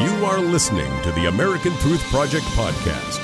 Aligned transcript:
You 0.00 0.24
are 0.26 0.38
listening 0.38 0.90
to 1.02 1.10
the 1.10 1.26
American 1.26 1.72
Truth 1.78 2.04
Project 2.04 2.44
podcast. 2.54 3.20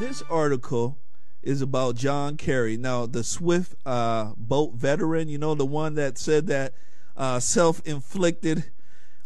This 0.00 0.22
article 0.28 0.98
is 1.40 1.62
about 1.62 1.94
John 1.94 2.36
Kerry. 2.36 2.76
Now, 2.76 3.06
the 3.06 3.22
Swift 3.22 3.76
uh, 3.86 4.32
boat 4.36 4.74
veteran, 4.74 5.28
you 5.28 5.38
know, 5.38 5.54
the 5.54 5.64
one 5.64 5.94
that 5.94 6.18
said 6.18 6.48
that 6.48 6.74
uh, 7.16 7.38
self 7.38 7.80
inflicted 7.86 8.72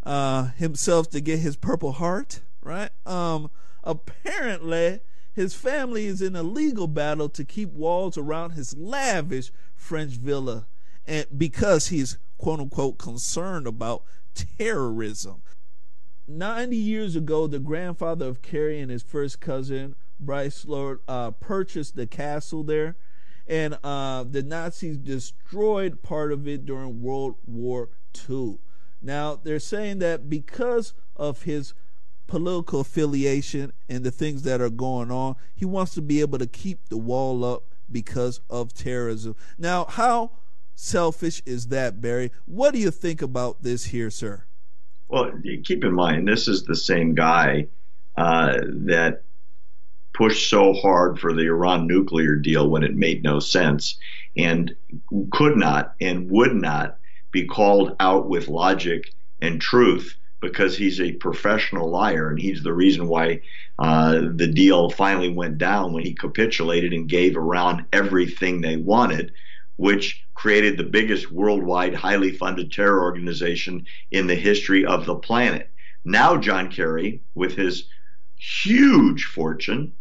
uh, 0.03 0.51
himself 0.59 1.09
to 1.11 1.23
get 1.23 1.39
his 1.39 1.57
Purple 1.57 1.93
Heart, 1.93 2.41
right? 2.63 2.91
Um, 3.07 3.51
apparently, 3.83 5.01
his 5.35 5.55
family 5.55 6.05
is 6.05 6.21
in 6.21 6.37
a 6.37 6.43
legal 6.43 6.87
battle 6.87 7.31
to 7.31 7.45
keep 7.45 7.73
walls 7.73 8.19
around 8.19 8.51
his 8.51 8.77
lavish 8.77 9.51
French 9.75 10.13
villa 10.13 10.67
and 11.07 11.27
because 11.35 11.89
he's 11.89 12.19
quote 12.37 12.61
unquote 12.61 12.99
concerned 12.99 13.67
about 13.67 14.03
terrorism. 14.35 15.43
90 16.29 16.77
years 16.77 17.17
ago, 17.17 17.47
the 17.47 17.59
grandfather 17.59 18.27
of 18.27 18.43
Kerry 18.43 18.81
and 18.81 18.91
his 18.91 19.03
first 19.03 19.41
cousin, 19.41 19.97
Bryce 20.21 20.67
Lord, 20.67 21.01
uh, 21.09 21.31
purchased 21.31 21.97
the 21.97 22.07
castle 22.07 22.63
there, 22.63 22.97
and 23.47 23.79
uh, 23.83 24.25
the 24.25 24.43
Nazis 24.43 24.99
destroyed 24.99 26.03
part 26.03 26.33
of 26.33 26.47
it 26.47 26.67
during 26.67 27.01
World 27.01 27.37
War 27.47 27.89
II. 28.29 28.59
Now, 29.01 29.37
they're 29.37 29.59
saying 29.59 30.01
that 30.01 30.29
because 30.29 30.93
of 31.17 31.43
his 31.45 31.73
political 32.27 32.81
affiliation 32.81 33.73
and 33.89 34.05
the 34.05 34.11
things 34.11 34.43
that 34.43 34.61
are 34.61 34.69
going 34.69 35.11
on, 35.11 35.37
he 35.55 35.65
wants 35.65 35.95
to 35.95 36.03
be 36.03 36.21
able 36.21 36.39
to 36.39 36.47
keep 36.47 36.89
the 36.89 36.99
wall 36.99 37.43
up 37.43 37.65
because 37.91 38.41
of 38.51 38.75
terrorism. 38.75 39.35
Now, 39.57 39.87
how 39.87 40.33
selfish 40.75 41.43
is 41.47 41.69
that, 41.69 42.03
Barry? 42.03 42.31
What 42.45 42.75
do 42.75 42.81
you 42.81 42.91
think 42.91 43.23
about 43.23 43.63
this 43.63 43.87
here, 43.87 44.11
sir? 44.11 44.45
Well, 45.09 45.33
keep 45.65 45.85
in 45.85 45.95
mind, 45.95 46.29
this 46.29 46.49
is 46.49 46.65
the 46.65 46.77
same 46.77 47.15
guy 47.15 47.69
uh, 48.17 48.59
that 48.65 49.23
pushed 50.13 50.51
so 50.51 50.73
hard 50.75 51.19
for 51.19 51.33
the 51.33 51.47
Iran 51.47 51.87
nuclear 51.87 52.35
deal 52.35 52.69
when 52.69 52.83
it 52.83 52.97
made 52.97 53.23
no 53.23 53.41
sense 53.41 53.99
and 54.37 54.75
could 55.31 55.57
not 55.57 55.95
and 56.01 56.31
would 56.31 56.55
not 56.55 56.99
be 57.31 57.47
called 57.47 57.95
out 58.01 58.29
with 58.29 58.49
logic 58.49 59.13
and 59.41 59.61
truth 59.61 60.17
because 60.41 60.77
he's 60.77 61.01
a 61.01 61.13
professional 61.13 61.91
liar 61.91 62.31
and 62.31 62.39
he's 62.39 62.63
the 62.63 62.73
reason 62.73 63.09
why 63.09 63.41
uh, 63.79 64.21
the 64.35 64.47
deal 64.47 64.91
finally 64.91 65.29
went 65.29 65.59
down 65.59 65.93
when 65.93 66.05
he 66.05 66.15
capitulated 66.15 66.93
and 66.93 67.09
gave 67.09 67.37
Iran 67.37 67.87
everything 67.93 68.61
they 68.61 68.77
wanted 68.77 69.33
which 69.79 70.25
created 70.35 70.77
the 70.77 70.85
biggest 70.85 71.31
worldwide 71.31 71.95
highly 71.95 72.33
funded 72.33 72.71
terror 72.71 73.01
organization 73.01 73.87
in 74.11 74.27
the 74.27 74.35
history 74.35 74.85
of 74.85 75.07
the 75.07 75.15
planet. 75.15 75.71
Now, 76.05 76.37
John 76.37 76.71
Kerry, 76.71 77.23
with 77.35 77.55
his 77.55 77.85
huge 78.37 79.25
fortune, 79.25 79.93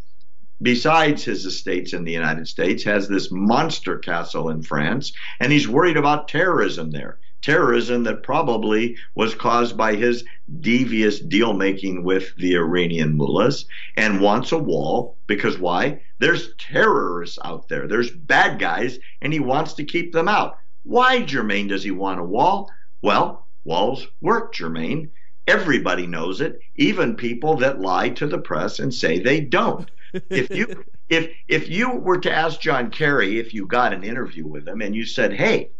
besides 0.62 1.24
his 1.24 1.46
estates 1.46 1.94
in 1.94 2.04
the 2.04 2.12
United 2.12 2.48
States, 2.48 2.84
has 2.84 3.08
this 3.08 3.32
monster 3.32 4.00
castle 4.00 4.50
in 4.50 4.64
France, 4.64 5.14
and 5.40 5.52
he's 5.52 5.68
worried 5.68 5.98
about 5.98 6.28
terrorism 6.28 6.90
there 6.92 7.20
terrorism 7.42 8.04
that 8.04 8.24
probably 8.24 8.98
was 9.16 9.36
caused 9.36 9.78
by 9.78 9.96
his 9.96 10.24
devious 10.60 11.20
deal 11.20 11.54
making 11.54 12.04
with 12.04 12.36
the 12.38 12.56
Iranian 12.56 13.16
mullahs 13.16 13.66
and 13.96 14.22
wants 14.22 14.52
a 14.52 14.58
wall 14.58 15.18
because 15.28 15.58
why? 15.58 16.02
There's 16.20 16.54
terrorists 16.58 17.38
out 17.44 17.68
there, 17.70 17.88
there's 17.88 18.12
bad 18.12 18.60
guys, 18.60 19.00
and 19.22 19.32
he 19.32 19.40
wants 19.40 19.74
to 19.74 19.86
keep 19.86 20.14
them 20.14 20.28
out. 20.28 20.58
Why, 20.84 21.22
Jermaine, 21.22 21.70
does 21.70 21.84
he 21.84 21.92
want 21.92 22.20
a 22.20 22.24
wall? 22.24 22.72
Well, 23.02 23.48
walls 23.64 24.08
work, 24.22 24.54
Jermaine. 24.54 25.10
Everybody 25.48 26.08
knows 26.08 26.42
it, 26.42 26.60
even 26.76 27.16
people 27.16 27.58
that 27.58 27.80
lie 27.80 28.10
to 28.10 28.28
the 28.28 28.40
press 28.40 28.80
and 28.80 28.94
say 28.94 29.20
they 29.20 29.40
don't. 29.42 29.90
if 30.30 30.50
you 30.50 30.84
if 31.10 31.30
if 31.48 31.70
you 31.70 31.92
were 31.92 32.20
to 32.20 32.32
ask 32.32 32.60
John 32.60 32.90
Kerry 32.92 33.40
if 33.40 33.54
you 33.54 33.66
got 33.66 33.94
an 33.94 34.04
interview 34.04 34.46
with 34.46 34.68
him 34.68 34.82
and 34.82 34.96
you 34.96 35.06
said, 35.06 35.34
"Hey, 35.34 35.72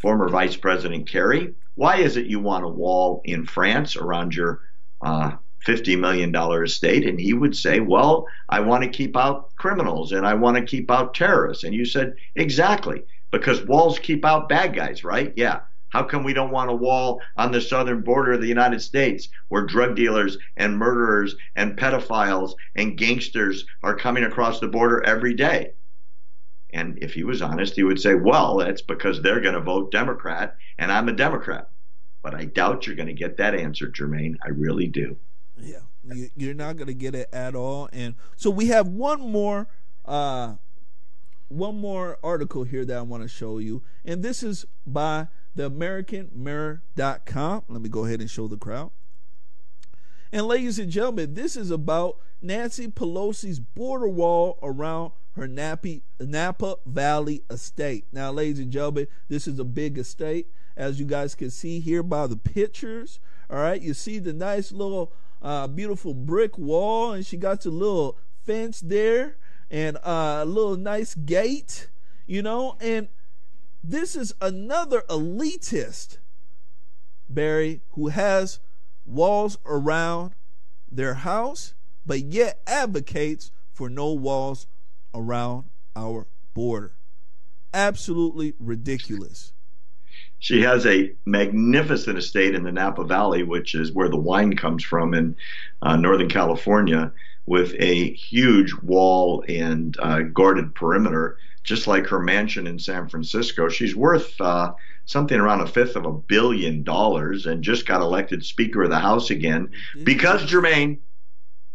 former 0.00 0.28
Vice 0.28 0.56
President 0.56 1.06
Kerry, 1.06 1.54
why 1.74 1.96
is 1.96 2.16
it 2.16 2.26
you 2.26 2.40
want 2.40 2.64
a 2.64 2.68
wall 2.68 3.20
in 3.24 3.44
France 3.44 3.96
around 3.96 4.34
your 4.34 4.60
uh, 5.02 5.32
$50 5.66 5.98
million 5.98 6.34
estate? 6.62 7.06
And 7.06 7.20
he 7.20 7.32
would 7.32 7.56
say, 7.56 7.80
Well, 7.80 8.26
I 8.48 8.60
want 8.60 8.82
to 8.82 8.88
keep 8.90 9.16
out 9.16 9.54
criminals 9.56 10.12
and 10.12 10.26
I 10.26 10.34
want 10.34 10.56
to 10.56 10.64
keep 10.64 10.90
out 10.90 11.14
terrorists. 11.14 11.64
And 11.64 11.74
you 11.74 11.84
said, 11.84 12.14
Exactly, 12.34 13.04
because 13.30 13.64
walls 13.66 13.98
keep 13.98 14.24
out 14.24 14.48
bad 14.48 14.74
guys, 14.74 15.04
right? 15.04 15.32
Yeah. 15.36 15.60
How 15.90 16.04
come 16.04 16.22
we 16.22 16.34
don't 16.34 16.52
want 16.52 16.70
a 16.70 16.74
wall 16.74 17.20
on 17.36 17.50
the 17.50 17.60
southern 17.60 18.02
border 18.02 18.32
of 18.32 18.40
the 18.40 18.46
United 18.46 18.80
States 18.80 19.28
where 19.48 19.66
drug 19.66 19.96
dealers 19.96 20.38
and 20.56 20.78
murderers 20.78 21.34
and 21.56 21.76
pedophiles 21.76 22.52
and 22.76 22.96
gangsters 22.96 23.66
are 23.82 23.96
coming 23.96 24.22
across 24.22 24.60
the 24.60 24.68
border 24.68 25.02
every 25.04 25.34
day? 25.34 25.72
And 26.72 26.98
if 27.02 27.14
he 27.14 27.24
was 27.24 27.42
honest, 27.42 27.74
he 27.74 27.82
would 27.82 28.00
say, 28.00 28.14
well, 28.14 28.58
that's 28.58 28.82
because 28.82 29.22
they're 29.22 29.40
going 29.40 29.54
to 29.54 29.60
vote 29.60 29.90
Democrat 29.90 30.56
and 30.78 30.92
I'm 30.92 31.08
a 31.08 31.12
Democrat. 31.12 31.68
But 32.22 32.34
I 32.34 32.44
doubt 32.44 32.86
you're 32.86 32.96
going 32.96 33.08
to 33.08 33.14
get 33.14 33.36
that 33.38 33.54
answer, 33.54 33.88
Jermaine. 33.88 34.36
I 34.44 34.48
really 34.50 34.86
do. 34.86 35.16
Yeah, 35.56 35.80
you're 36.36 36.54
not 36.54 36.76
going 36.76 36.88
to 36.88 36.94
get 36.94 37.14
it 37.14 37.28
at 37.32 37.54
all. 37.54 37.88
And 37.92 38.14
so 38.36 38.50
we 38.50 38.66
have 38.66 38.88
one 38.88 39.20
more, 39.20 39.68
uh, 40.04 40.54
one 41.48 41.80
more 41.80 42.18
article 42.22 42.64
here 42.64 42.84
that 42.84 42.96
I 42.96 43.02
want 43.02 43.22
to 43.22 43.28
show 43.28 43.58
you, 43.58 43.82
and 44.04 44.22
this 44.22 44.42
is 44.42 44.66
by 44.86 45.28
the 45.54 45.70
AmericanMirror.com. 45.70 47.62
Let 47.68 47.82
me 47.82 47.88
go 47.88 48.04
ahead 48.04 48.20
and 48.20 48.30
show 48.30 48.48
the 48.48 48.56
crowd. 48.56 48.90
And 50.32 50.46
ladies 50.46 50.78
and 50.78 50.90
gentlemen, 50.90 51.34
this 51.34 51.56
is 51.56 51.70
about 51.70 52.18
Nancy 52.40 52.86
Pelosi's 52.88 53.58
border 53.58 54.08
wall 54.08 54.58
around 54.62 55.12
her 55.32 55.46
Nappy, 55.46 56.02
Napa 56.18 56.76
Valley 56.84 57.42
estate. 57.50 58.06
Now, 58.12 58.30
ladies 58.30 58.58
and 58.58 58.70
gentlemen, 58.70 59.06
this 59.28 59.46
is 59.46 59.58
a 59.58 59.64
big 59.64 59.98
estate, 59.98 60.48
as 60.76 60.98
you 60.98 61.06
guys 61.06 61.34
can 61.34 61.50
see 61.50 61.80
here 61.80 62.02
by 62.02 62.26
the 62.26 62.36
pictures. 62.36 63.20
All 63.48 63.58
right, 63.58 63.80
you 63.80 63.94
see 63.94 64.18
the 64.18 64.32
nice 64.32 64.72
little 64.72 65.12
uh, 65.42 65.66
beautiful 65.66 66.14
brick 66.14 66.58
wall, 66.58 67.12
and 67.12 67.24
she 67.24 67.36
got 67.36 67.60
the 67.62 67.70
little 67.70 68.18
fence 68.44 68.80
there, 68.80 69.36
and 69.70 69.96
uh, 69.98 70.40
a 70.42 70.44
little 70.44 70.76
nice 70.76 71.14
gate, 71.14 71.88
you 72.26 72.42
know. 72.42 72.76
And 72.80 73.08
this 73.82 74.16
is 74.16 74.34
another 74.40 75.02
elitist, 75.08 76.18
Barry, 77.28 77.82
who 77.92 78.08
has 78.08 78.60
walls 79.06 79.58
around 79.64 80.34
their 80.90 81.14
house, 81.14 81.74
but 82.04 82.20
yet 82.20 82.60
advocates 82.66 83.52
for 83.72 83.88
no 83.88 84.12
walls 84.12 84.66
around 85.14 85.64
our 85.96 86.26
border. 86.54 86.92
Absolutely 87.72 88.54
ridiculous. 88.58 89.52
She 90.38 90.62
has 90.62 90.86
a 90.86 91.12
magnificent 91.26 92.18
estate 92.18 92.54
in 92.54 92.64
the 92.64 92.72
Napa 92.72 93.04
Valley, 93.04 93.42
which 93.42 93.74
is 93.74 93.92
where 93.92 94.08
the 94.08 94.16
wine 94.16 94.56
comes 94.56 94.82
from 94.82 95.14
in 95.14 95.36
uh, 95.82 95.96
Northern 95.96 96.28
California, 96.28 97.12
with 97.46 97.74
a 97.78 98.12
huge 98.12 98.74
wall 98.82 99.44
and 99.48 99.96
uh, 100.00 100.20
guarded 100.20 100.74
perimeter, 100.74 101.36
just 101.62 101.86
like 101.86 102.06
her 102.06 102.20
mansion 102.20 102.66
in 102.66 102.78
San 102.78 103.08
Francisco. 103.08 103.68
She's 103.68 103.94
worth 103.94 104.40
uh, 104.40 104.72
something 105.04 105.38
around 105.38 105.60
a 105.60 105.66
fifth 105.66 105.96
of 105.96 106.06
a 106.06 106.12
billion 106.12 106.84
dollars 106.84 107.46
and 107.46 107.62
just 107.62 107.86
got 107.86 108.00
elected 108.00 108.44
Speaker 108.44 108.84
of 108.84 108.90
the 108.90 108.98
House 108.98 109.30
again 109.30 109.70
because, 110.04 110.42
Jermaine, 110.42 110.98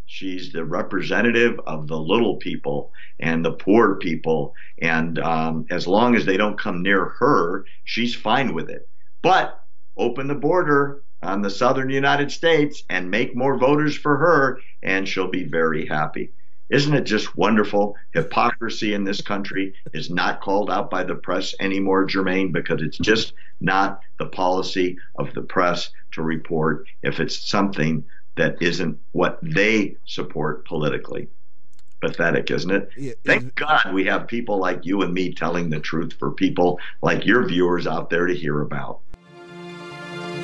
She's 0.06 0.52
the 0.52 0.64
representative 0.64 1.60
of 1.66 1.88
the 1.88 2.00
little 2.00 2.38
people 2.38 2.92
and 3.20 3.44
the 3.44 3.52
poor 3.52 3.96
people. 3.96 4.54
And 4.82 5.18
um, 5.20 5.66
as 5.70 5.88
long 5.88 6.16
as 6.16 6.26
they 6.26 6.38
don't 6.38 6.60
come 6.60 6.84
near 6.84 7.06
her, 7.20 7.66
she's 7.84 8.16
fine 8.16 8.54
with 8.54 8.70
it. 8.70 8.88
But 9.22 9.60
open 9.98 10.28
the 10.28 10.36
border 10.36 11.04
on 11.22 11.42
the 11.42 11.50
southern 11.50 11.90
United 11.90 12.32
States 12.32 12.84
and 12.90 13.10
make 13.10 13.36
more 13.36 13.58
voters 13.58 13.96
for 13.98 14.18
her, 14.18 14.60
and 14.84 15.08
she'll 15.08 15.30
be 15.30 15.44
very 15.44 15.86
happy. 15.88 16.32
Isn't 16.70 16.96
it 16.96 17.04
just 17.04 17.38
wonderful? 17.38 17.96
Hypocrisy 18.14 18.94
in 18.94 19.04
this 19.04 19.22
country 19.22 19.74
is 19.94 20.10
not 20.10 20.42
called 20.42 20.72
out 20.72 20.90
by 20.90 21.04
the 21.04 21.16
press 21.16 21.54
anymore, 21.60 22.08
Jermaine, 22.08 22.52
because 22.52 22.82
it's 22.82 22.98
just 22.98 23.34
not 23.62 24.00
the 24.18 24.26
policy 24.28 24.98
of 25.16 25.34
the 25.34 25.44
press 25.44 25.92
to 26.14 26.24
report 26.24 26.88
if 27.04 27.20
it's 27.20 27.48
something 27.48 28.04
that 28.36 28.62
isn't 28.62 29.00
what 29.12 29.40
they 29.42 29.96
support 30.06 30.66
politically. 30.66 31.28
Pathetic, 32.02 32.52
isn't 32.52 32.72
it? 32.72 32.90
Yeah, 32.98 33.14
Thank 33.26 33.56
God 33.56 33.94
we 33.94 34.06
have 34.06 34.28
people 34.28 34.58
like 34.58 34.86
you 34.86 35.02
and 35.02 35.14
me 35.14 35.34
telling 35.34 35.70
the 35.70 35.80
truth 35.80 36.14
for 36.14 36.32
people 36.32 36.80
like 37.02 37.26
your 37.26 37.46
viewers 37.46 37.88
out 37.88 38.10
there 38.10 38.28
to 38.28 38.36
hear 38.36 38.62
about. 38.62 39.00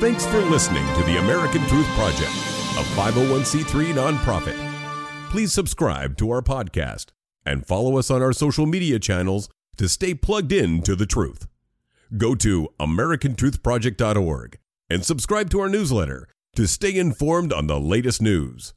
Thanks 0.00 0.26
for 0.26 0.40
listening 0.40 0.84
to 0.94 1.02
the 1.04 1.18
American 1.18 1.64
Truth 1.68 1.86
Project, 1.88 2.30
a 2.30 2.82
501c3 2.96 3.92
nonprofit. 3.92 4.56
Please 5.30 5.52
subscribe 5.52 6.16
to 6.16 6.30
our 6.30 6.42
podcast 6.42 7.06
and 7.46 7.66
follow 7.66 7.98
us 7.98 8.10
on 8.10 8.22
our 8.22 8.32
social 8.32 8.66
media 8.66 8.98
channels 8.98 9.48
to 9.76 9.88
stay 9.88 10.14
plugged 10.14 10.52
in 10.52 10.82
to 10.82 10.96
the 10.96 11.06
truth. 11.06 11.46
Go 12.16 12.34
to 12.36 12.68
americantruthproject.org 12.80 14.58
and 14.90 15.04
subscribe 15.04 15.50
to 15.50 15.60
our 15.60 15.68
newsletter 15.68 16.28
to 16.54 16.66
stay 16.66 16.98
informed 16.98 17.50
on 17.50 17.66
the 17.66 17.80
latest 17.80 18.20
news. 18.20 18.74